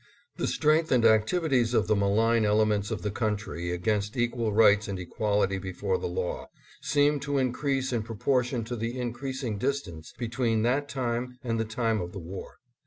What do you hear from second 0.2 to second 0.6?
The